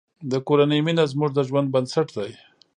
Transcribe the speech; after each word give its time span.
د 0.31 0.33
کورنۍ 0.47 0.79
مینه 0.85 1.03
زموږ 1.11 1.29
د 1.35 1.39
ژوند 1.47 1.67
بنسټ 1.73 2.07
دی. 2.17 2.31